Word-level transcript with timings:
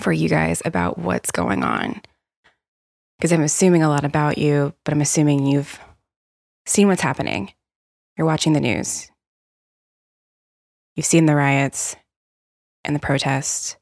for 0.00 0.12
you 0.12 0.28
guys 0.28 0.62
about 0.64 0.98
what's 0.98 1.30
going 1.30 1.62
on. 1.62 2.00
Because 3.18 3.32
I'm 3.32 3.42
assuming 3.42 3.82
a 3.82 3.88
lot 3.88 4.04
about 4.04 4.38
you, 4.38 4.74
but 4.84 4.92
I'm 4.92 5.00
assuming 5.00 5.46
you've 5.46 5.78
seen 6.66 6.88
what's 6.88 7.02
happening. 7.02 7.52
You're 8.16 8.26
watching 8.26 8.52
the 8.52 8.60
news. 8.60 9.10
You've 10.94 11.06
seen 11.06 11.26
the 11.26 11.34
riots 11.34 11.96
and 12.84 12.94
the 12.94 13.00
protests 13.00 13.76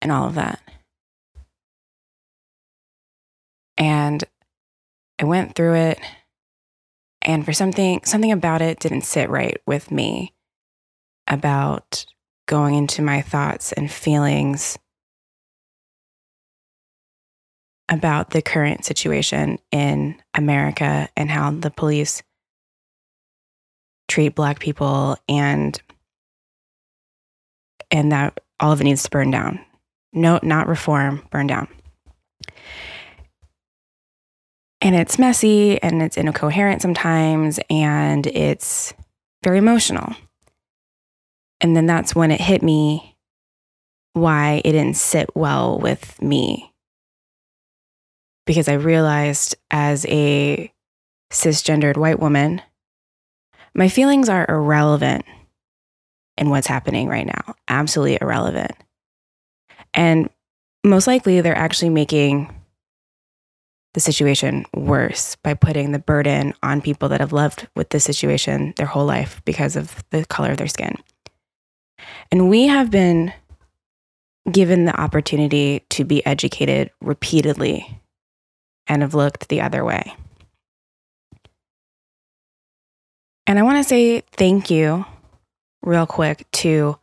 and 0.00 0.12
all 0.12 0.28
of 0.28 0.34
that. 0.34 0.60
And 3.76 4.22
I 5.20 5.24
went 5.24 5.54
through 5.54 5.74
it 5.74 6.00
and 7.22 7.44
for 7.44 7.52
something 7.52 8.00
something 8.04 8.32
about 8.32 8.62
it 8.62 8.78
didn't 8.78 9.02
sit 9.02 9.28
right 9.28 9.60
with 9.66 9.90
me 9.90 10.32
about 11.26 12.06
going 12.46 12.74
into 12.74 13.02
my 13.02 13.20
thoughts 13.20 13.72
and 13.72 13.90
feelings 13.90 14.78
about 17.88 18.30
the 18.30 18.42
current 18.42 18.84
situation 18.84 19.58
in 19.70 20.16
America 20.34 21.08
and 21.16 21.30
how 21.30 21.50
the 21.50 21.70
police 21.70 22.22
treat 24.08 24.34
black 24.34 24.58
people 24.58 25.16
and 25.28 25.80
and 27.90 28.10
that 28.10 28.40
all 28.58 28.72
of 28.72 28.80
it 28.80 28.84
needs 28.84 29.04
to 29.04 29.10
burn 29.10 29.30
down. 29.30 29.60
No, 30.12 30.40
not 30.42 30.66
reform, 30.66 31.22
burn 31.30 31.46
down. 31.46 31.68
And 34.80 34.94
it's 34.94 35.18
messy 35.18 35.80
and 35.82 36.02
it's 36.02 36.16
incoherent 36.16 36.82
sometimes 36.82 37.60
and 37.70 38.26
it's 38.26 38.92
very 39.44 39.58
emotional. 39.58 40.14
And 41.60 41.76
then 41.76 41.86
that's 41.86 42.14
when 42.14 42.30
it 42.30 42.40
hit 42.40 42.62
me 42.62 43.16
why 44.12 44.62
it 44.64 44.72
didn't 44.72 44.96
sit 44.96 45.34
well 45.34 45.78
with 45.78 46.20
me. 46.22 46.72
Because 48.46 48.68
I 48.68 48.74
realized 48.74 49.56
as 49.70 50.06
a 50.06 50.72
cisgendered 51.30 51.96
white 51.96 52.20
woman, 52.20 52.62
my 53.74 53.88
feelings 53.88 54.28
are 54.28 54.46
irrelevant 54.48 55.24
in 56.38 56.50
what's 56.50 56.66
happening 56.66 57.08
right 57.08 57.26
now. 57.26 57.54
Absolutely 57.68 58.18
irrelevant. 58.20 58.72
And 59.92 60.30
most 60.84 61.06
likely, 61.06 61.40
they're 61.40 61.56
actually 61.56 61.90
making 61.90 62.54
the 63.94 64.00
situation 64.00 64.66
worse 64.74 65.36
by 65.36 65.54
putting 65.54 65.92
the 65.92 65.98
burden 65.98 66.52
on 66.62 66.82
people 66.82 67.08
that 67.08 67.20
have 67.20 67.32
lived 67.32 67.66
with 67.74 67.88
this 67.88 68.04
situation 68.04 68.74
their 68.76 68.86
whole 68.86 69.06
life 69.06 69.40
because 69.44 69.74
of 69.74 70.04
the 70.10 70.24
color 70.26 70.50
of 70.50 70.58
their 70.58 70.68
skin. 70.68 70.96
And 72.30 72.48
we 72.48 72.66
have 72.66 72.90
been 72.90 73.32
given 74.50 74.84
the 74.84 74.98
opportunity 75.00 75.84
to 75.90 76.04
be 76.04 76.24
educated 76.24 76.90
repeatedly 77.00 78.00
and 78.86 79.02
have 79.02 79.14
looked 79.14 79.48
the 79.48 79.60
other 79.60 79.84
way. 79.84 80.14
And 83.46 83.58
I 83.58 83.62
want 83.62 83.78
to 83.78 83.84
say 83.84 84.20
thank 84.32 84.70
you 84.70 85.04
real 85.82 86.06
quick 86.06 86.46
to 86.52 86.98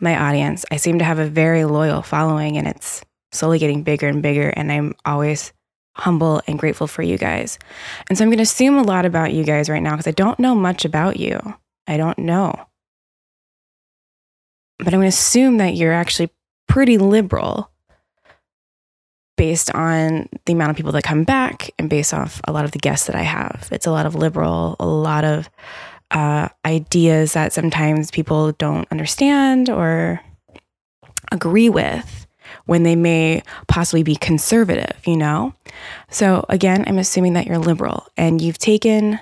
my 0.00 0.18
audience. 0.18 0.64
I 0.70 0.76
seem 0.76 0.98
to 0.98 1.04
have 1.04 1.18
a 1.18 1.28
very 1.28 1.64
loyal 1.64 2.02
following 2.02 2.58
and 2.58 2.66
it's 2.66 3.02
slowly 3.32 3.58
getting 3.58 3.82
bigger 3.82 4.08
and 4.08 4.22
bigger. 4.22 4.48
And 4.48 4.70
I'm 4.70 4.94
always 5.04 5.52
humble 5.94 6.42
and 6.46 6.58
grateful 6.58 6.86
for 6.86 7.02
you 7.02 7.18
guys. 7.18 7.58
And 8.08 8.16
so 8.16 8.24
I'm 8.24 8.30
going 8.30 8.38
to 8.38 8.42
assume 8.42 8.78
a 8.78 8.82
lot 8.82 9.06
about 9.06 9.32
you 9.32 9.44
guys 9.44 9.68
right 9.68 9.82
now 9.82 9.92
because 9.92 10.06
I 10.06 10.12
don't 10.12 10.38
know 10.38 10.54
much 10.54 10.84
about 10.84 11.18
you. 11.18 11.38
I 11.86 11.96
don't 11.96 12.18
know 12.18 12.66
but 14.84 14.94
I'm 14.94 15.00
going 15.00 15.10
to 15.10 15.16
assume 15.16 15.58
that 15.58 15.74
you're 15.74 15.92
actually 15.92 16.30
pretty 16.68 16.98
liberal 16.98 17.70
based 19.36 19.74
on 19.74 20.28
the 20.46 20.52
amount 20.52 20.70
of 20.70 20.76
people 20.76 20.92
that 20.92 21.02
come 21.02 21.24
back 21.24 21.70
and 21.78 21.88
based 21.88 22.14
off 22.14 22.40
a 22.44 22.52
lot 22.52 22.64
of 22.64 22.72
the 22.72 22.78
guests 22.78 23.06
that 23.06 23.16
I 23.16 23.22
have. 23.22 23.68
It's 23.72 23.86
a 23.86 23.90
lot 23.90 24.06
of 24.06 24.14
liberal, 24.14 24.76
a 24.78 24.86
lot 24.86 25.24
of 25.24 25.48
uh, 26.10 26.48
ideas 26.64 27.32
that 27.32 27.52
sometimes 27.52 28.10
people 28.10 28.52
don't 28.52 28.86
understand 28.90 29.70
or 29.70 30.20
agree 31.30 31.70
with 31.70 32.26
when 32.66 32.82
they 32.82 32.94
may 32.94 33.42
possibly 33.66 34.02
be 34.02 34.14
conservative, 34.16 34.96
you 35.06 35.16
know? 35.16 35.54
So, 36.10 36.44
again, 36.48 36.84
I'm 36.86 36.98
assuming 36.98 37.32
that 37.32 37.46
you're 37.46 37.58
liberal 37.58 38.06
and 38.16 38.40
you've 38.40 38.58
taken 38.58 39.18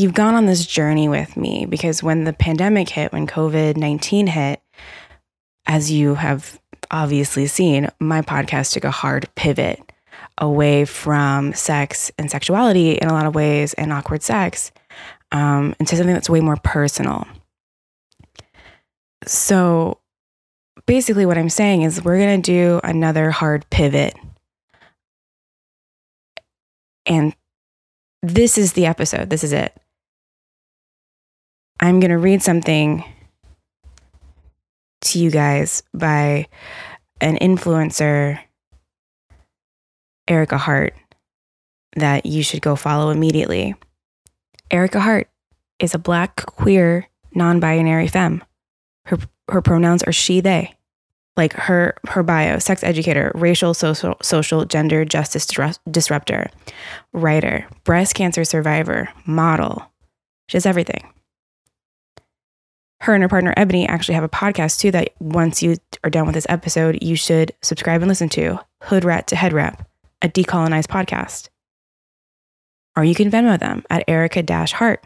you've 0.00 0.14
gone 0.14 0.34
on 0.34 0.46
this 0.46 0.64
journey 0.64 1.08
with 1.08 1.36
me 1.36 1.66
because 1.66 2.02
when 2.02 2.24
the 2.24 2.32
pandemic 2.32 2.88
hit, 2.88 3.12
when 3.12 3.26
COVID 3.26 3.76
19 3.76 4.26
hit, 4.28 4.62
as 5.66 5.92
you 5.92 6.14
have 6.14 6.58
obviously 6.90 7.46
seen, 7.46 7.90
my 8.00 8.22
podcast 8.22 8.72
took 8.72 8.84
a 8.84 8.90
hard 8.90 9.28
pivot 9.34 9.92
away 10.38 10.86
from 10.86 11.52
sex 11.52 12.10
and 12.18 12.30
sexuality 12.30 12.92
in 12.92 13.08
a 13.08 13.12
lot 13.12 13.26
of 13.26 13.34
ways 13.34 13.74
and 13.74 13.92
awkward 13.92 14.22
sex 14.22 14.72
um, 15.32 15.74
into 15.78 15.96
something 15.96 16.14
that's 16.14 16.30
way 16.30 16.40
more 16.40 16.56
personal. 16.56 17.26
So 19.26 19.98
basically, 20.86 21.26
what 21.26 21.36
I'm 21.36 21.50
saying 21.50 21.82
is 21.82 22.02
we're 22.02 22.18
going 22.18 22.40
to 22.40 22.50
do 22.50 22.80
another 22.82 23.30
hard 23.30 23.68
pivot. 23.68 24.16
And 27.04 27.36
this 28.22 28.56
is 28.56 28.72
the 28.72 28.86
episode. 28.86 29.28
This 29.28 29.44
is 29.44 29.52
it. 29.52 29.76
I'm 31.82 31.98
going 31.98 32.10
to 32.10 32.18
read 32.18 32.42
something 32.42 33.04
to 35.00 35.18
you 35.18 35.30
guys 35.30 35.82
by 35.94 36.46
an 37.22 37.38
influencer, 37.38 38.38
Ericka 40.28 40.58
Hart, 40.58 40.94
that 41.96 42.26
you 42.26 42.42
should 42.42 42.60
go 42.60 42.76
follow 42.76 43.10
immediately. 43.10 43.74
Ericka 44.70 45.00
Hart 45.00 45.28
is 45.78 45.94
a 45.94 45.98
black, 45.98 46.36
queer, 46.44 47.08
non 47.34 47.60
binary 47.60 48.08
femme. 48.08 48.44
Her, 49.06 49.16
her 49.48 49.62
pronouns 49.62 50.02
are 50.02 50.12
she, 50.12 50.40
they. 50.40 50.74
Like 51.34 51.54
her, 51.54 51.96
her 52.08 52.22
bio 52.22 52.58
sex 52.58 52.84
educator, 52.84 53.32
racial, 53.34 53.72
social, 53.72 54.18
social 54.20 54.66
gender 54.66 55.06
justice 55.06 55.48
disruptor, 55.90 56.50
writer, 57.14 57.66
breast 57.84 58.14
cancer 58.14 58.44
survivor, 58.44 59.08
model. 59.24 59.90
She 60.48 60.56
does 60.56 60.66
everything 60.66 61.10
her 63.00 63.14
and 63.14 63.22
her 63.22 63.28
partner 63.28 63.54
Ebony 63.56 63.88
actually 63.88 64.14
have 64.14 64.24
a 64.24 64.28
podcast 64.28 64.78
too 64.78 64.90
that 64.90 65.10
once 65.20 65.62
you 65.62 65.76
are 66.04 66.10
done 66.10 66.26
with 66.26 66.34
this 66.34 66.46
episode, 66.48 67.02
you 67.02 67.16
should 67.16 67.52
subscribe 67.62 68.02
and 68.02 68.08
listen 68.08 68.28
to 68.30 68.58
Hood 68.82 69.04
Rat 69.04 69.26
to 69.28 69.36
Head 69.36 69.52
Wrap, 69.52 69.88
a 70.20 70.28
decolonized 70.28 70.86
podcast. 70.86 71.48
Or 72.96 73.04
you 73.04 73.14
can 73.14 73.30
Venmo 73.30 73.58
them 73.58 73.84
at 73.88 74.06
Ericka 74.06 74.72
Hart, 74.72 75.04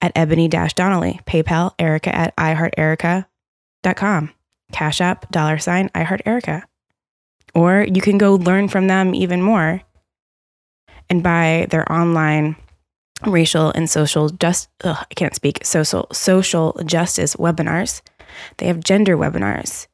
at 0.00 0.12
Ebony 0.14 0.48
Donnelly, 0.48 1.20
PayPal 1.26 1.76
Ericka 1.76 2.14
at 2.14 2.36
iHeartEricka.com, 2.36 4.30
Cash 4.72 5.00
App, 5.00 5.30
dollar 5.30 5.58
sign 5.58 5.88
iHeartEricka. 5.90 6.62
Or 7.54 7.82
you 7.82 8.00
can 8.00 8.16
go 8.16 8.36
learn 8.36 8.68
from 8.68 8.86
them 8.86 9.14
even 9.14 9.42
more 9.42 9.82
and 11.08 11.22
buy 11.22 11.66
their 11.70 11.90
online 11.90 12.54
racial 13.26 13.70
and 13.74 13.88
social 13.88 14.28
just 14.28 14.68
ugh, 14.84 14.96
I 14.98 15.14
can't 15.14 15.34
speak 15.34 15.64
social 15.64 16.06
social 16.12 16.78
justice 16.84 17.36
webinars. 17.36 18.02
They 18.58 18.66
have 18.66 18.80
gender 18.80 19.16
webinars. 19.16 19.86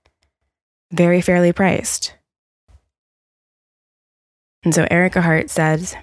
Very 0.93 1.21
fairly 1.21 1.53
priced. 1.53 2.15
And 4.65 4.75
so 4.75 4.85
Ericka 4.87 5.23
Hart 5.23 5.51
says 5.51 5.95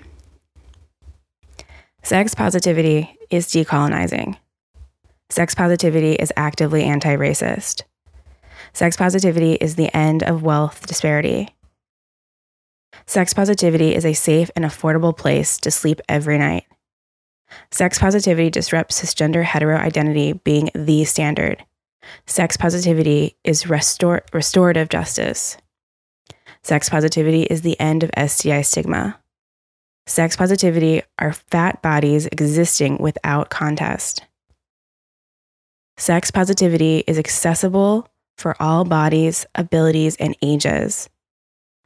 sex 2.02 2.34
positivity 2.34 3.18
is 3.30 3.48
decolonizing. 3.48 4.38
Sex 5.30 5.56
positivity 5.56 6.14
is 6.14 6.32
actively 6.38 6.84
anti 6.84 7.16
racist. 7.16 7.84
Sex 8.74 8.98
positivity 8.98 9.54
is 9.54 9.76
the 9.76 9.96
end 9.96 10.24
of 10.24 10.44
wealth 10.44 10.86
disparity. 10.88 11.50
Sex 13.06 13.34
positivity 13.34 13.96
is 13.96 14.06
a 14.06 14.14
safe 14.14 14.50
and 14.56 14.64
affordable 14.64 15.16
place 15.16 15.58
to 15.58 15.72
sleep 15.72 16.02
every 16.08 16.38
night. 16.38 16.66
Sex 17.72 18.00
positivity 18.00 18.50
disrupts 18.50 19.02
cisgender 19.02 19.44
hetero 19.44 19.78
identity 19.78 20.34
being 20.34 20.70
the 20.76 21.06
standard. 21.06 21.64
Sex 22.26 22.58
positivity 22.58 23.36
is 23.44 23.64
restor- 23.64 24.22
restorative 24.34 24.90
justice. 24.90 25.58
Sex 26.64 26.90
positivity 26.90 27.44
is 27.44 27.62
the 27.62 27.80
end 27.80 28.04
of 28.04 28.12
STI 28.30 28.62
stigma. 28.62 29.20
Sex 30.06 30.36
positivity 30.36 31.02
are 31.18 31.34
fat 31.34 31.82
bodies 31.82 32.26
existing 32.28 32.98
without 32.98 33.50
contest. 33.50 34.24
Sex 35.98 36.32
positivity 36.32 37.04
is 37.08 37.18
accessible 37.20 38.08
for 38.38 38.56
all 38.62 38.84
bodies, 38.84 39.46
abilities, 39.56 40.16
and 40.18 40.36
ages. 40.42 41.10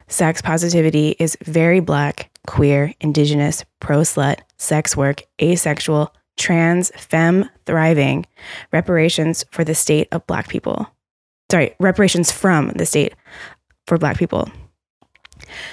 Sex 0.08 0.40
positivity 0.40 1.14
is 1.18 1.36
very 1.44 1.80
black, 1.80 2.30
queer, 2.46 2.94
indigenous, 3.00 3.64
pro 3.80 3.98
slut, 3.98 4.40
sex 4.58 4.96
work, 4.96 5.22
asexual, 5.40 6.14
trans, 6.36 6.90
femme, 6.96 7.48
thriving, 7.66 8.26
reparations 8.72 9.44
for 9.50 9.64
the 9.64 9.74
state 9.74 10.08
of 10.12 10.26
black 10.26 10.48
people. 10.48 10.86
Sorry, 11.50 11.74
reparations 11.80 12.30
from 12.30 12.70
the 12.70 12.86
state 12.86 13.14
for 13.86 13.98
black 13.98 14.18
people. 14.18 14.48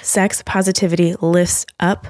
Sex 0.02 0.42
positivity 0.44 1.14
lifts 1.20 1.66
up 1.80 2.06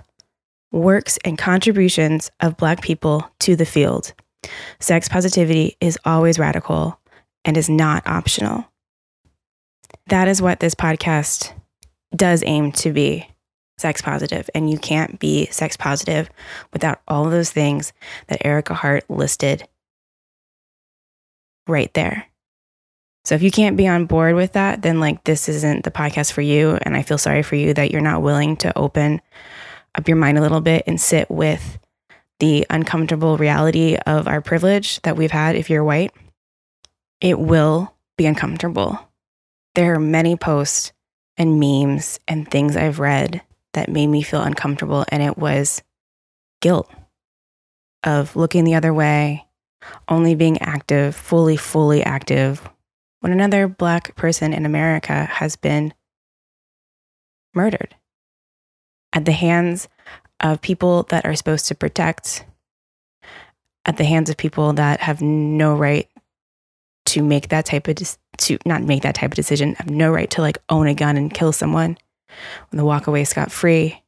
works 0.73 1.19
and 1.25 1.38
contributions 1.38 2.31
of 2.40 2.56
black 2.56 2.82
people 2.82 3.28
to 3.40 3.56
the 3.56 3.67
field. 3.67 4.12
Sex 4.78 5.08
positivity 5.08 5.76
is 5.81 5.99
always 6.05 6.38
radical 6.38 6.99
and 7.44 7.56
is 7.56 7.69
not 7.69 8.06
optional. 8.06 8.64
That 10.08 10.28
is 10.28 10.43
what 10.43 10.61
this 10.61 10.75
podcast 10.75 11.52
does 12.14 12.43
aim 12.46 12.73
to 12.73 12.93
be 12.93 13.28
sex 13.78 14.00
positive, 14.00 14.49
and 14.55 14.70
you 14.70 14.78
can't 14.78 15.19
be 15.19 15.46
sex 15.46 15.76
positive 15.76 16.31
without 16.73 17.00
all 17.06 17.26
of 17.26 17.31
those 17.31 17.50
things 17.50 17.93
that 18.28 18.43
Ericka 18.43 18.75
Hart 18.75 19.05
listed 19.08 19.67
right 21.67 21.93
there. 21.94 22.26
So 23.25 23.34
if 23.34 23.43
you 23.43 23.50
can't 23.50 23.76
be 23.76 23.88
on 23.88 24.06
board 24.06 24.37
with 24.37 24.52
that, 24.52 24.82
then 24.82 25.00
like 25.00 25.25
this 25.25 25.49
isn't 25.49 25.82
the 25.82 25.90
podcast 25.90 26.32
for 26.32 26.43
you. 26.43 26.78
And 26.82 26.96
I 26.96 27.02
feel 27.02 27.19
sorry 27.19 27.43
for 27.43 27.56
you 27.56 27.75
that 27.75 27.90
you're 27.90 28.00
not 28.00 28.23
willing 28.23 28.56
to 28.58 28.76
open 28.78 29.20
up 29.96 30.06
your 30.06 30.17
mind 30.17 30.38
a 30.38 30.43
little 30.43 30.61
bit 30.61 30.84
and 30.87 31.00
sit 31.00 31.28
with 31.28 31.78
the 32.38 32.67
uncomfortable 32.70 33.37
reality 33.37 33.96
of 34.06 34.28
our 34.28 34.40
privilege 34.40 35.00
that 35.02 35.17
we've 35.17 35.32
had 35.32 35.56
if 35.56 35.69
you're 35.69 35.82
white. 35.82 36.12
It 37.20 37.38
will 37.38 37.94
be 38.17 38.26
uncomfortable. 38.26 39.00
There 39.75 39.94
are 39.94 40.00
many 40.00 40.37
posts 40.37 40.93
and 41.37 41.58
memes 41.58 42.20
and 42.28 42.49
things 42.49 42.76
I've 42.76 43.00
read 43.00 43.43
that 43.76 43.90
made 43.90 44.08
me 44.08 44.23
feel 44.23 44.40
uncomfortable. 44.40 45.05
And 45.08 45.23
it 45.23 45.38
was 45.38 45.82
guilt 46.61 46.90
of 48.02 48.34
looking 48.34 48.64
the 48.64 48.75
other 48.75 48.93
way, 48.93 49.46
only 50.08 50.34
being 50.34 50.58
active, 50.62 51.14
fully, 51.14 51.56
fully 51.56 52.02
active, 52.02 52.69
when 53.20 53.32
another 53.32 53.69
Black 53.69 54.17
person 54.17 54.52
in 54.52 54.67
America 54.67 55.25
has 55.25 55.56
been 55.56 55.93
murdered 57.55 57.94
at 59.12 59.25
the 59.25 59.32
hands 59.32 59.88
of 60.40 60.61
people 60.61 61.05
that 61.11 61.26
are 61.26 61.34
supposed 61.34 61.67
to 61.69 61.75
protect, 61.75 62.44
at 63.84 63.99
the 63.99 64.05
hands 64.05 64.31
of 64.31 64.37
people 64.37 64.73
that 64.73 65.00
have 65.00 65.20
no 65.20 65.76
right 65.76 66.08
to 67.06 67.23
make 67.23 67.49
that 67.49 67.67
type 67.67 67.88
of 67.88 67.96
to 68.38 68.58
not 68.64 68.82
make 68.82 69.02
that 69.02 69.14
type 69.14 69.32
of 69.32 69.37
decision, 69.37 69.75
have 69.75 69.90
no 69.90 70.11
right 70.11 70.31
to 70.31 70.40
like 70.40 70.58
own 70.69 70.87
a 70.87 70.94
gun 70.94 71.17
and 71.17 71.32
kill 71.32 71.52
someone 71.52 71.96
when 72.70 72.78
the 72.78 72.84
walk 72.84 73.06
away 73.06 73.25
scot 73.25 73.50
free. 73.50 74.02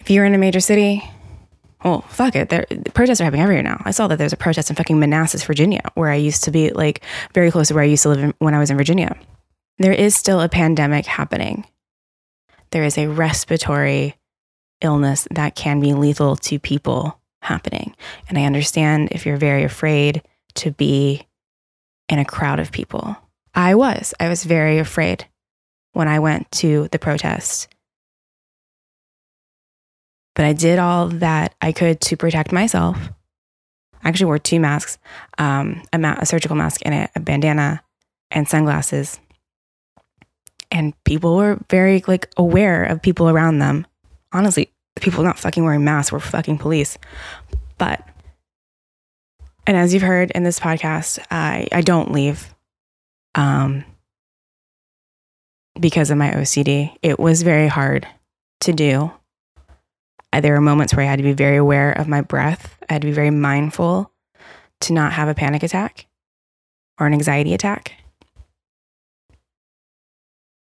If 0.00 0.10
you're 0.10 0.24
in 0.24 0.34
a 0.34 0.38
major 0.38 0.60
city, 0.60 1.02
well, 1.84 2.02
fuck 2.02 2.34
it. 2.34 2.48
There, 2.48 2.66
protests 2.94 3.20
are 3.20 3.24
happening 3.24 3.42
everywhere 3.42 3.62
now. 3.62 3.80
I 3.84 3.92
saw 3.92 4.08
that 4.08 4.18
there's 4.18 4.32
a 4.32 4.36
protest 4.36 4.70
in 4.70 4.76
fucking 4.76 4.98
Manassas, 4.98 5.44
Virginia, 5.44 5.82
where 5.94 6.10
I 6.10 6.16
used 6.16 6.44
to 6.44 6.50
be 6.50 6.70
like 6.70 7.02
very 7.34 7.50
close 7.50 7.68
to 7.68 7.74
where 7.74 7.84
I 7.84 7.86
used 7.86 8.02
to 8.02 8.08
live 8.08 8.22
in, 8.22 8.34
when 8.38 8.54
I 8.54 8.58
was 8.58 8.70
in 8.70 8.76
Virginia. 8.76 9.16
There 9.78 9.92
is 9.92 10.16
still 10.16 10.40
a 10.40 10.48
pandemic 10.48 11.06
happening. 11.06 11.66
There 12.70 12.84
is 12.84 12.98
a 12.98 13.06
respiratory 13.06 14.16
illness 14.80 15.28
that 15.30 15.54
can 15.54 15.80
be 15.80 15.94
lethal 15.94 16.36
to 16.36 16.58
people 16.58 17.18
happening. 17.42 17.94
And 18.28 18.38
I 18.38 18.44
understand 18.44 19.08
if 19.12 19.24
you're 19.24 19.36
very 19.36 19.62
afraid 19.62 20.22
to 20.56 20.72
be 20.72 21.26
in 22.08 22.18
a 22.18 22.24
crowd 22.24 22.58
of 22.58 22.72
people. 22.72 23.16
I 23.54 23.74
was. 23.74 24.14
I 24.18 24.28
was 24.28 24.44
very 24.44 24.78
afraid 24.78 25.26
when 25.92 26.08
I 26.08 26.18
went 26.18 26.50
to 26.52 26.88
the 26.92 26.98
protest. 26.98 27.68
But 30.34 30.44
I 30.44 30.52
did 30.52 30.78
all 30.78 31.08
that 31.08 31.54
I 31.60 31.72
could 31.72 32.00
to 32.02 32.16
protect 32.16 32.52
myself. 32.52 32.96
I 34.02 34.08
actually 34.08 34.26
wore 34.26 34.38
two 34.38 34.60
masks 34.60 34.96
um, 35.38 35.82
a, 35.92 35.98
ma- 35.98 36.16
a, 36.18 36.26
surgical 36.26 36.54
mask 36.54 36.82
and 36.84 36.94
a, 36.94 37.08
a 37.16 37.20
bandana 37.20 37.82
and 38.30 38.48
sunglasses. 38.48 39.18
And 40.70 40.92
people 41.04 41.36
were 41.36 41.58
very 41.70 42.04
like 42.06 42.30
aware 42.36 42.84
of 42.84 43.02
people 43.02 43.28
around 43.28 43.58
them. 43.58 43.86
Honestly, 44.32 44.70
people 45.00 45.24
not 45.24 45.38
fucking 45.38 45.64
wearing 45.64 45.84
masks 45.84 46.12
were 46.12 46.20
fucking 46.20 46.58
police. 46.58 46.98
But, 47.78 48.06
and 49.66 49.76
as 49.76 49.92
you've 49.92 50.02
heard 50.02 50.30
in 50.32 50.44
this 50.44 50.60
podcast, 50.60 51.18
I, 51.30 51.66
I 51.72 51.80
don't 51.80 52.12
leave. 52.12 52.54
Um, 53.34 53.84
because 55.80 56.10
of 56.10 56.18
my 56.18 56.30
OCD. 56.30 56.96
It 57.02 57.18
was 57.18 57.42
very 57.42 57.68
hard 57.68 58.06
to 58.60 58.72
do. 58.72 59.12
There 60.32 60.52
were 60.52 60.60
moments 60.60 60.94
where 60.94 61.06
I 61.06 61.08
had 61.08 61.18
to 61.18 61.22
be 61.22 61.32
very 61.32 61.56
aware 61.56 61.92
of 61.92 62.06
my 62.06 62.20
breath. 62.20 62.76
I 62.88 62.94
had 62.94 63.02
to 63.02 63.08
be 63.08 63.12
very 63.12 63.30
mindful 63.30 64.12
to 64.82 64.92
not 64.92 65.12
have 65.12 65.28
a 65.28 65.34
panic 65.34 65.62
attack 65.62 66.06
or 67.00 67.06
an 67.06 67.12
anxiety 67.12 67.54
attack. 67.54 67.92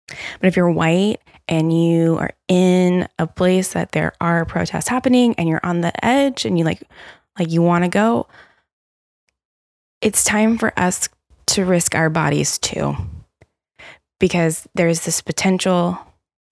But 0.08 0.48
if 0.48 0.56
you're 0.56 0.70
white 0.70 1.22
and 1.48 1.74
you 1.74 2.18
are 2.18 2.32
in 2.48 3.08
a 3.18 3.26
place 3.26 3.74
that 3.74 3.94
there 3.94 4.14
are 4.22 4.46
protests 4.46 4.88
happening 4.88 5.34
and 5.38 5.48
you're 5.48 5.66
on 5.66 5.82
the 5.82 6.06
edge 6.06 6.46
and 6.46 6.58
you 6.58 6.66
like 6.66 6.84
like 7.40 7.52
you 7.52 7.62
want 7.62 7.84
to 7.84 7.90
go, 7.90 8.28
it's 10.02 10.24
time 10.24 10.58
for 10.58 10.78
us 10.78 11.10
to 11.48 11.66
risk 11.66 11.96
our 11.96 12.10
bodies 12.10 12.60
too 12.60 12.96
because 14.24 14.66
there's 14.74 15.02
this 15.02 15.20
potential 15.20 16.00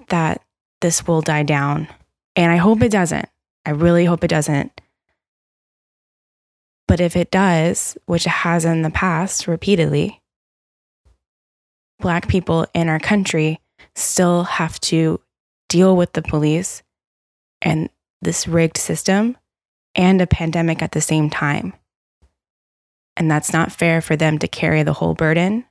that 0.10 0.42
this 0.82 1.08
will 1.08 1.22
die 1.22 1.44
down. 1.44 1.88
And 2.36 2.52
I 2.52 2.58
hope 2.58 2.82
it 2.82 2.92
doesn't. 2.92 3.30
I 3.66 3.70
really 3.70 4.04
hope 4.04 4.26
it 4.26 4.28
doesn't. 4.28 4.82
But 6.86 7.00
if 7.00 7.16
it 7.16 7.32
does, 7.32 7.98
which 8.08 8.26
it 8.26 8.32
has 8.32 8.66
in 8.66 8.82
the 8.82 8.90
past 8.90 9.48
repeatedly, 9.48 10.20
Black 12.02 12.28
people 12.28 12.68
in 12.74 12.90
our 12.90 13.00
country 13.00 13.62
still 13.96 14.44
have 14.44 14.78
to 14.82 15.22
deal 15.70 15.96
with 15.96 16.12
the 16.12 16.22
police 16.22 16.84
and 17.62 17.90
this 18.22 18.50
rigged 18.50 18.76
system 18.76 19.38
and 19.96 20.20
a 20.20 20.28
pandemic 20.28 20.82
at 20.82 20.92
the 20.92 21.00
same 21.00 21.30
time. 21.30 21.72
And 23.16 23.32
that's 23.32 23.54
not 23.54 23.72
fair 23.72 24.02
for 24.02 24.18
them 24.18 24.40
to 24.40 24.48
carry 24.50 24.84
the 24.84 24.92
whole 24.92 25.14
burden 25.14 25.64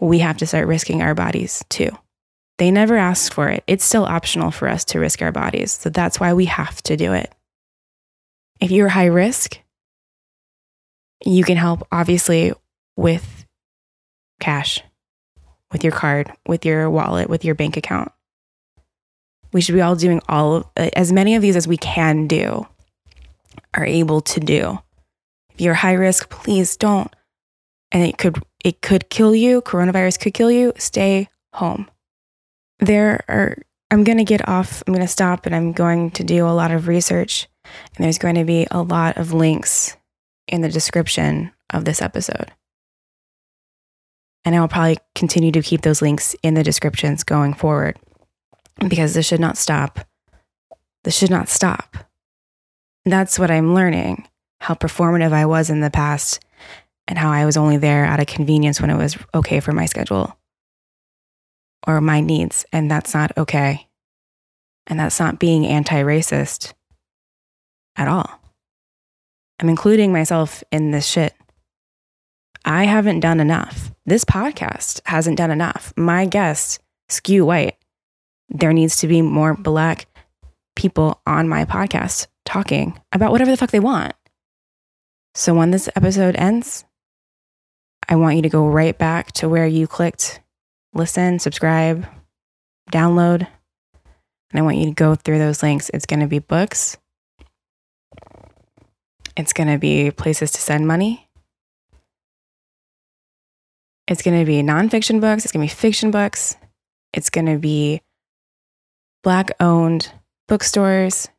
we 0.00 0.18
have 0.20 0.36
to 0.38 0.46
start 0.46 0.66
risking 0.66 1.02
our 1.02 1.14
bodies 1.14 1.64
too. 1.68 1.90
They 2.58 2.70
never 2.70 2.96
asked 2.96 3.34
for 3.34 3.48
it. 3.48 3.64
It's 3.66 3.84
still 3.84 4.04
optional 4.04 4.50
for 4.50 4.68
us 4.68 4.84
to 4.86 5.00
risk 5.00 5.22
our 5.22 5.32
bodies. 5.32 5.72
So 5.72 5.90
that's 5.90 6.20
why 6.20 6.34
we 6.34 6.44
have 6.44 6.82
to 6.82 6.96
do 6.96 7.12
it. 7.12 7.32
If 8.60 8.70
you're 8.70 8.88
high 8.88 9.06
risk, 9.06 9.58
you 11.24 11.42
can 11.42 11.56
help 11.56 11.86
obviously 11.90 12.52
with 12.96 13.44
cash, 14.40 14.80
with 15.72 15.82
your 15.82 15.92
card, 15.92 16.32
with 16.46 16.64
your 16.64 16.88
wallet, 16.90 17.28
with 17.28 17.44
your 17.44 17.54
bank 17.54 17.76
account. 17.76 18.12
We 19.52 19.60
should 19.60 19.74
be 19.74 19.80
all 19.80 19.96
doing 19.96 20.20
all 20.28 20.56
of 20.56 20.66
as 20.76 21.12
many 21.12 21.34
of 21.34 21.42
these 21.42 21.56
as 21.56 21.66
we 21.66 21.76
can 21.76 22.26
do, 22.26 22.66
are 23.72 23.86
able 23.86 24.20
to 24.20 24.40
do. 24.40 24.78
If 25.50 25.60
you're 25.60 25.74
high 25.74 25.92
risk, 25.94 26.28
please 26.30 26.76
don't. 26.76 27.14
And 27.94 28.02
it 28.02 28.18
could 28.18 28.42
it 28.64 28.82
could 28.82 29.08
kill 29.08 29.34
you, 29.34 29.62
coronavirus 29.62 30.20
could 30.20 30.34
kill 30.34 30.50
you, 30.50 30.72
stay 30.76 31.28
home. 31.52 31.88
There 32.80 33.24
are, 33.28 33.58
I'm 33.90 34.04
going 34.04 34.18
to 34.18 34.24
get 34.24 34.48
off, 34.48 34.82
I'm 34.86 34.92
going 34.92 35.06
to 35.06 35.12
stop 35.12 35.46
and 35.46 35.54
I'm 35.54 35.72
going 35.72 36.10
to 36.12 36.24
do 36.24 36.46
a 36.46 36.48
lot 36.48 36.72
of 36.72 36.88
research. 36.88 37.46
And 37.64 38.04
there's 38.04 38.18
going 38.18 38.34
to 38.34 38.44
be 38.44 38.66
a 38.70 38.82
lot 38.82 39.16
of 39.16 39.32
links 39.32 39.96
in 40.48 40.62
the 40.62 40.68
description 40.68 41.52
of 41.72 41.84
this 41.84 42.02
episode. 42.02 42.50
And 44.44 44.54
I'll 44.54 44.68
probably 44.68 44.98
continue 45.14 45.52
to 45.52 45.62
keep 45.62 45.82
those 45.82 46.02
links 46.02 46.34
in 46.42 46.54
the 46.54 46.62
descriptions 46.62 47.22
going 47.22 47.54
forward 47.54 47.98
because 48.88 49.14
this 49.14 49.26
should 49.26 49.40
not 49.40 49.56
stop. 49.56 50.00
This 51.04 51.16
should 51.16 51.30
not 51.30 51.48
stop. 51.48 51.96
That's 53.04 53.38
what 53.38 53.50
I'm 53.50 53.74
learning 53.74 54.26
how 54.60 54.74
performative 54.74 55.32
I 55.32 55.44
was 55.46 55.68
in 55.68 55.80
the 55.80 55.90
past 55.90 56.40
and 57.08 57.18
how 57.18 57.30
I 57.30 57.44
was 57.44 57.56
only 57.56 57.76
there 57.76 58.04
out 58.04 58.20
of 58.20 58.26
convenience 58.26 58.80
when 58.80 58.90
it 58.90 58.96
was 58.96 59.16
okay 59.34 59.60
for 59.60 59.72
my 59.72 59.86
schedule 59.86 60.36
or 61.86 62.00
my 62.00 62.20
needs. 62.20 62.64
And 62.72 62.90
that's 62.90 63.14
not 63.14 63.36
okay. 63.36 63.88
And 64.86 64.98
that's 64.98 65.20
not 65.20 65.38
being 65.38 65.66
anti 65.66 66.02
racist 66.02 66.72
at 67.96 68.08
all. 68.08 68.40
I'm 69.60 69.68
including 69.68 70.12
myself 70.12 70.64
in 70.72 70.90
this 70.90 71.06
shit. 71.06 71.34
I 72.64 72.84
haven't 72.84 73.20
done 73.20 73.40
enough. 73.40 73.92
This 74.06 74.24
podcast 74.24 75.00
hasn't 75.04 75.38
done 75.38 75.50
enough. 75.50 75.92
My 75.96 76.26
guests 76.26 76.78
skew 77.08 77.46
white. 77.46 77.76
There 78.48 78.72
needs 78.72 78.96
to 78.98 79.06
be 79.06 79.22
more 79.22 79.54
black 79.54 80.06
people 80.76 81.20
on 81.26 81.48
my 81.48 81.64
podcast 81.64 82.26
talking 82.44 82.98
about 83.12 83.32
whatever 83.32 83.50
the 83.50 83.56
fuck 83.56 83.70
they 83.70 83.80
want. 83.80 84.14
So 85.34 85.54
when 85.54 85.70
this 85.70 85.88
episode 85.96 86.36
ends, 86.36 86.84
I 88.08 88.16
want 88.16 88.36
you 88.36 88.42
to 88.42 88.48
go 88.48 88.66
right 88.66 88.96
back 88.96 89.32
to 89.32 89.48
where 89.48 89.66
you 89.66 89.86
clicked 89.86 90.40
listen, 90.92 91.38
subscribe, 91.38 92.06
download. 92.92 93.46
And 94.50 94.60
I 94.60 94.62
want 94.62 94.76
you 94.76 94.86
to 94.86 94.92
go 94.92 95.14
through 95.14 95.38
those 95.38 95.62
links. 95.62 95.90
It's 95.92 96.06
going 96.06 96.20
to 96.20 96.26
be 96.26 96.38
books, 96.38 96.96
it's 99.36 99.52
going 99.52 99.68
to 99.68 99.78
be 99.78 100.10
places 100.10 100.52
to 100.52 100.60
send 100.60 100.86
money. 100.86 101.28
It's 104.06 104.22
going 104.22 104.38
to 104.38 104.44
be 104.44 104.62
nonfiction 104.62 105.20
books. 105.20 105.44
It's 105.44 105.52
going 105.52 105.66
to 105.66 105.72
be 105.72 105.76
fiction 105.76 106.10
books. 106.10 106.56
It's 107.14 107.30
going 107.30 107.46
to 107.46 107.58
be 107.58 108.02
Black 109.22 109.52
owned 109.58 110.12
bookstores. 110.48 111.30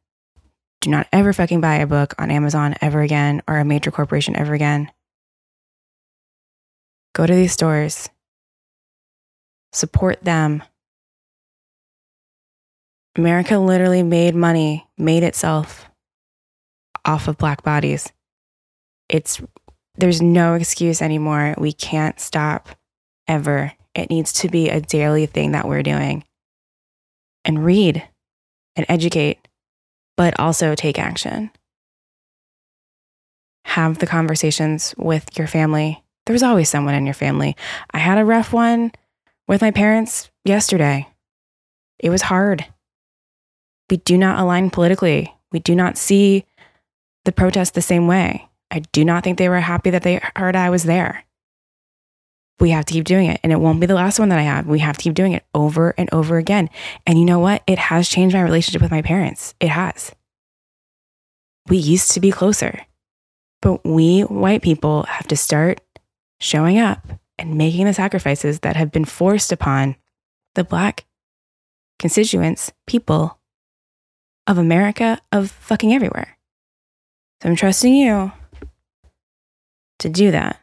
Do 0.82 0.90
not 0.90 1.08
ever 1.14 1.34
fucking 1.34 1.62
buy 1.62 1.76
a 1.76 1.88
book 1.88 2.16
on 2.18 2.32
Amazon 2.32 2.74
ever 2.82 3.02
again 3.02 3.44
or 3.48 3.60
a 3.60 3.66
major 3.66 3.92
corporation 3.92 4.36
ever 4.36 4.56
again. 4.56 4.92
Go 7.16 7.26
to 7.26 7.34
these 7.34 7.54
stores, 7.54 8.10
support 9.72 10.22
them. 10.22 10.62
America 13.18 13.58
literally 13.58 14.04
made 14.04 14.36
money, 14.36 14.86
made 14.98 15.24
itself 15.24 15.86
off 17.06 17.30
of 17.30 17.38
black 17.38 17.64
bodies. 17.64 18.12
It's 19.08 19.42
there's 19.98 20.22
no 20.22 20.56
excuse 20.56 21.02
anymore. 21.02 21.56
We 21.58 21.72
can't 21.72 22.20
stop 22.20 22.68
ever. 23.30 23.72
It 23.94 24.10
needs 24.10 24.34
to 24.34 24.50
be 24.50 24.70
a 24.70 24.82
daily 24.82 25.26
thing 25.26 25.54
that 25.54 25.70
we're 25.70 25.84
doing. 25.84 26.26
And 27.46 27.64
read 27.64 28.06
and 28.76 28.86
educate, 28.90 29.48
but 30.18 30.38
also 30.38 30.76
take 30.76 31.00
action. 31.00 31.50
Have 33.64 34.00
the 34.00 34.08
conversations 34.08 34.94
with 34.98 35.38
your 35.38 35.48
family. 35.48 36.05
There's 36.26 36.44
always 36.44 36.70
someone 36.70 36.96
in 36.96 37.06
your 37.06 37.14
family. 37.14 37.56
I 37.92 38.00
had 38.00 38.18
a 38.18 38.26
rough 38.26 38.52
one 38.52 38.92
with 39.48 39.62
my 39.62 39.72
parents 39.72 40.30
yesterday. 40.44 41.08
It 42.00 42.10
was 42.10 42.24
hard. 42.24 42.66
We 43.90 43.98
do 43.98 44.18
not 44.18 44.40
align 44.40 44.72
politically. 44.72 45.34
We 45.52 45.60
do 45.60 45.76
not 45.76 45.98
see 45.98 46.46
the 47.26 47.32
protest 47.32 47.74
the 47.74 47.82
same 47.82 48.08
way. 48.08 48.50
I 48.72 48.80
do 48.92 49.06
not 49.06 49.24
think 49.24 49.38
they 49.38 49.50
were 49.50 49.60
happy 49.60 49.92
that 49.92 50.04
they 50.04 50.20
heard 50.36 50.56
I 50.56 50.70
was 50.70 50.84
there. 50.84 51.24
We 52.60 52.72
have 52.72 52.86
to 52.86 52.94
keep 52.94 53.06
doing 53.06 53.28
it. 53.28 53.40
And 53.44 53.52
it 53.52 53.60
won't 53.60 53.80
be 53.80 53.86
the 53.86 53.96
last 53.96 54.18
one 54.18 54.30
that 54.30 54.40
I 54.40 54.44
have. 54.44 54.66
We 54.66 54.80
have 54.80 54.98
to 54.98 55.04
keep 55.04 55.14
doing 55.14 55.34
it 55.34 55.46
over 55.54 55.94
and 55.98 56.10
over 56.12 56.38
again. 56.38 56.70
And 57.06 57.20
you 57.20 57.26
know 57.26 57.40
what? 57.40 57.64
It 57.68 57.78
has 57.78 58.10
changed 58.10 58.36
my 58.36 58.42
relationship 58.42 58.82
with 58.82 58.92
my 58.92 59.02
parents. 59.02 59.54
It 59.60 59.70
has. 59.70 60.12
We 61.68 61.78
used 61.78 62.12
to 62.12 62.20
be 62.20 62.32
closer. 62.32 62.86
But 63.62 63.86
we 63.86 64.22
white 64.22 64.62
people 64.62 65.04
have 65.04 65.28
to 65.28 65.38
start 65.38 65.82
showing 66.40 66.80
up 66.80 67.06
and 67.38 67.58
making 67.58 67.86
the 67.86 67.94
sacrifices 67.94 68.62
that 68.62 68.76
have 68.76 68.92
been 68.92 69.06
forced 69.06 69.52
upon 69.52 69.96
the 70.56 70.64
Black 70.64 71.06
constituents, 72.00 72.72
people 72.88 73.40
of 74.48 74.58
America, 74.58 75.20
of 75.32 75.52
fucking 75.52 75.94
everywhere. 75.94 76.38
So 77.42 77.50
I'm 77.50 77.56
trusting 77.56 77.94
you 77.94 78.32
to 80.00 80.10
do 80.10 80.32
that. 80.32 80.60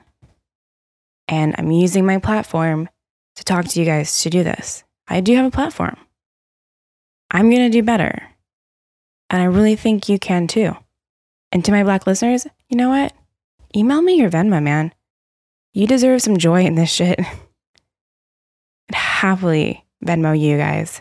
And 1.28 1.54
I'm 1.58 1.70
using 1.70 2.04
my 2.04 2.18
platform 2.18 2.88
to 3.36 3.44
talk 3.44 3.66
to 3.66 3.80
you 3.80 3.86
guys 3.86 4.22
to 4.22 4.30
do 4.30 4.42
this. 4.42 4.84
I 5.08 5.20
do 5.20 5.34
have 5.36 5.46
a 5.46 5.50
platform. 5.50 5.96
I'm 7.30 7.50
going 7.50 7.70
to 7.70 7.70
do 7.70 7.82
better. 7.82 8.22
And 9.30 9.40
I 9.40 9.46
really 9.46 9.76
think 9.76 10.08
you 10.08 10.18
can 10.18 10.46
too. 10.46 10.76
And 11.50 11.64
to 11.64 11.72
my 11.72 11.82
black 11.82 12.06
listeners, 12.06 12.46
you 12.68 12.76
know 12.76 12.90
what? 12.90 13.12
Email 13.74 14.02
me 14.02 14.16
your 14.16 14.30
Venmo, 14.30 14.62
man. 14.62 14.92
You 15.74 15.86
deserve 15.86 16.20
some 16.22 16.36
joy 16.36 16.64
in 16.64 16.74
this 16.74 16.90
shit. 16.90 17.18
I'd 18.88 18.94
happily 18.94 19.84
Venmo 20.04 20.38
you 20.38 20.58
guys 20.58 21.00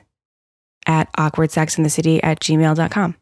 at 0.87 1.11
awkwardsexinthecity 1.13 2.21
at 2.23 2.39
gmail.com. 2.39 3.15